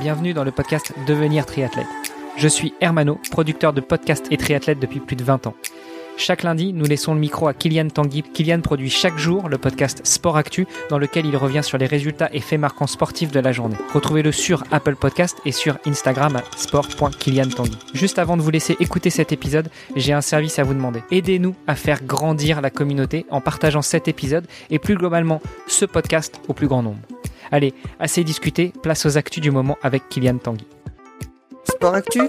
[0.00, 1.86] bienvenue dans le podcast Devenir triathlète.
[2.38, 5.54] Je suis Hermano, producteur de podcasts et triathlète depuis plus de 20 ans.
[6.16, 8.22] Chaque lundi, nous laissons le micro à Kylian Tanguy.
[8.22, 12.30] Kylian produit chaque jour le podcast Sport Actu, dans lequel il revient sur les résultats
[12.32, 13.76] et faits marquants sportifs de la journée.
[13.92, 17.76] Retrouvez-le sur Apple Podcast et sur Instagram à sport.kyliantanguy.
[17.92, 21.02] Juste avant de vous laisser écouter cet épisode, j'ai un service à vous demander.
[21.10, 26.40] Aidez-nous à faire grandir la communauté en partageant cet épisode et plus globalement ce podcast
[26.48, 27.00] au plus grand nombre.
[27.52, 30.66] Allez, assez discuté, place aux actus du moment avec Kylian Tanguy.
[31.64, 32.20] Sport Actu,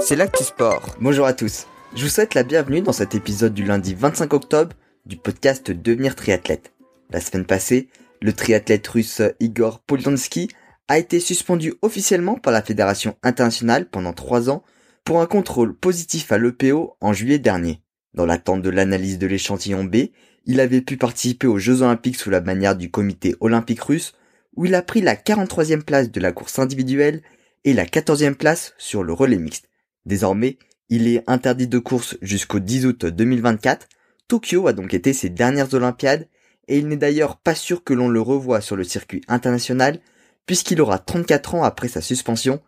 [0.00, 0.96] c'est l'actu sport.
[1.00, 1.66] Bonjour à tous.
[1.94, 6.14] Je vous souhaite la bienvenue dans cet épisode du lundi 25 octobre du podcast Devenir
[6.14, 6.74] triathlète.
[7.10, 7.88] La semaine passée,
[8.20, 10.48] le triathlète russe Igor Polyansky
[10.88, 14.62] a été suspendu officiellement par la Fédération internationale pendant trois ans
[15.04, 17.80] pour un contrôle positif à l'EPO en juillet dernier.
[18.12, 20.08] Dans l'attente de l'analyse de l'échantillon B,
[20.44, 24.12] il avait pu participer aux Jeux olympiques sous la manière du comité olympique russe
[24.56, 27.22] où il a pris la 43e place de la course individuelle
[27.64, 29.68] et la 14e place sur le relais mixte.
[30.04, 33.88] Désormais, il est interdit de course jusqu'au 10 août 2024.
[34.28, 36.28] Tokyo a donc été ses dernières Olympiades
[36.68, 40.00] et il n'est d'ailleurs pas sûr que l'on le revoie sur le circuit international
[40.46, 42.60] puisqu'il aura 34 ans après sa suspension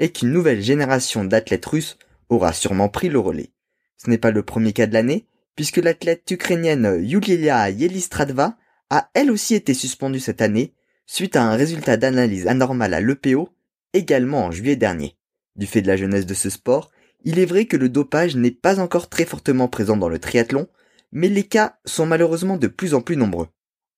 [0.00, 3.50] et qu'une nouvelle génération d'athlètes russes aura sûrement pris le relais.
[3.98, 8.56] Ce n'est pas le premier cas de l'année puisque l'athlète ukrainienne Yulia Yelistradva
[8.90, 10.74] a elle aussi été suspendue cette année
[11.06, 13.48] suite à un résultat d'analyse anormal à l'EPO
[13.92, 15.16] également en juillet dernier.
[15.56, 16.90] Du fait de la jeunesse de ce sport,
[17.24, 20.68] il est vrai que le dopage n'est pas encore très fortement présent dans le triathlon,
[21.12, 23.48] mais les cas sont malheureusement de plus en plus nombreux.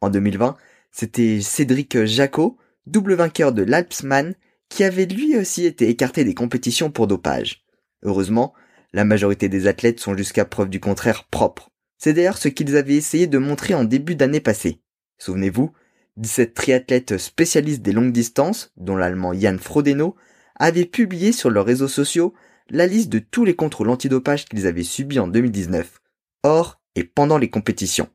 [0.00, 0.56] En 2020,
[0.92, 4.34] c'était Cédric Jacot, double vainqueur de l'Alpsman,
[4.68, 7.64] qui avait lui aussi été écarté des compétitions pour dopage.
[8.02, 8.52] Heureusement,
[8.92, 11.70] la majorité des athlètes sont jusqu'à preuve du contraire propres.
[11.98, 14.80] C'est d'ailleurs ce qu'ils avaient essayé de montrer en début d'année passée.
[15.18, 15.72] Souvenez-vous,
[16.16, 20.16] 17 triathlètes spécialistes des longues distances, dont l'allemand Jan Frodeno,
[20.58, 22.34] avaient publié sur leurs réseaux sociaux
[22.70, 26.00] la liste de tous les contrôles antidopage qu'ils avaient subis en 2019,
[26.42, 28.08] hors et pendant les compétitions.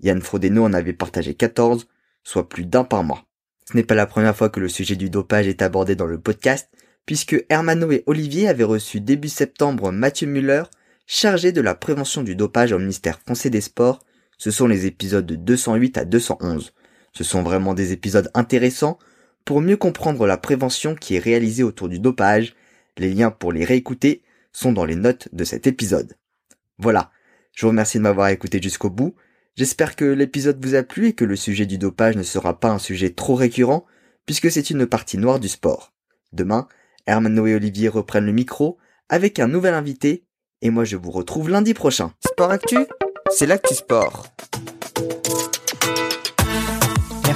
[0.00, 1.88] Jan Frodeno en avait partagé 14,
[2.22, 3.24] soit plus d'un par mois.
[3.68, 6.20] Ce n'est pas la première fois que le sujet du dopage est abordé dans le
[6.20, 6.68] podcast,
[7.06, 10.64] puisque Hermano et Olivier avaient reçu début septembre Mathieu Muller,
[11.06, 14.00] chargé de la prévention du dopage au ministère français des Sports.
[14.38, 16.72] Ce sont les épisodes de 208 à 211.
[17.16, 18.98] Ce sont vraiment des épisodes intéressants
[19.46, 22.54] pour mieux comprendre la prévention qui est réalisée autour du dopage.
[22.98, 24.22] Les liens pour les réécouter
[24.52, 26.12] sont dans les notes de cet épisode.
[26.76, 27.10] Voilà,
[27.54, 29.14] je vous remercie de m'avoir écouté jusqu'au bout.
[29.54, 32.68] J'espère que l'épisode vous a plu et que le sujet du dopage ne sera pas
[32.68, 33.86] un sujet trop récurrent,
[34.26, 35.94] puisque c'est une partie noire du sport.
[36.34, 36.68] Demain,
[37.06, 38.76] Hermano et Olivier reprennent le micro
[39.08, 40.26] avec un nouvel invité,
[40.60, 42.12] et moi je vous retrouve lundi prochain.
[42.28, 42.76] Sport Actu,
[43.30, 44.26] c'est l'actu sport.